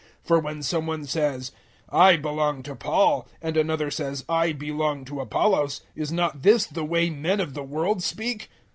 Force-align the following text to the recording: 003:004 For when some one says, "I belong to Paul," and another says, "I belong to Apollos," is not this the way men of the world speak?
003:004 0.01 0.09
For 0.27 0.39
when 0.39 0.63
some 0.63 0.87
one 0.87 1.05
says, 1.05 1.51
"I 1.87 2.15
belong 2.17 2.63
to 2.63 2.73
Paul," 2.75 3.27
and 3.39 3.55
another 3.55 3.91
says, 3.91 4.25
"I 4.27 4.51
belong 4.51 5.05
to 5.05 5.21
Apollos," 5.21 5.81
is 5.95 6.11
not 6.11 6.41
this 6.41 6.65
the 6.65 6.83
way 6.83 7.11
men 7.11 7.39
of 7.39 7.53
the 7.53 7.61
world 7.61 8.01
speak? 8.01 8.49